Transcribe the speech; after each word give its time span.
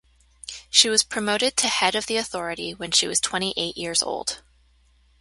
She 0.71 0.89
was 0.89 1.03
promoted 1.03 1.55
to 1.57 1.67
head 1.67 1.93
of 1.93 2.07
the 2.07 2.17
Authority 2.17 2.73
when 2.73 2.89
she 2.89 3.05
was 3.05 3.19
twenty-eight 3.21 3.77
years 3.77 4.01
old. 4.01 4.41